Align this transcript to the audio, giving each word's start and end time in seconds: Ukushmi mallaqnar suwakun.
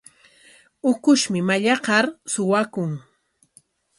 Ukushmi 0.91 1.39
mallaqnar 1.47 2.05
suwakun. 2.31 2.91